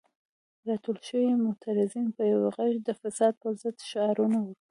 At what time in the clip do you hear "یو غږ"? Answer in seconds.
2.31-2.73